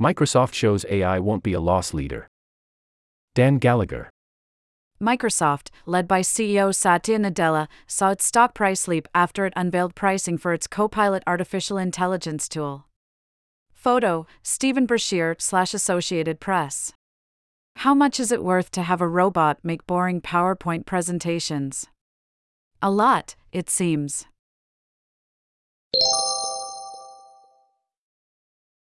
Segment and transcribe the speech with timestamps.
[0.00, 2.26] Microsoft shows AI won't be a loss leader.
[3.34, 4.08] Dan Gallagher.
[4.98, 10.38] Microsoft, led by CEO Satya Nadella, saw its stock price leap after it unveiled pricing
[10.38, 12.86] for its Copilot artificial intelligence tool.
[13.72, 16.92] Photo Stephen Brashear slash Associated Press.
[17.76, 21.86] How much is it worth to have a robot make boring PowerPoint presentations?
[22.80, 24.26] A lot, it seems.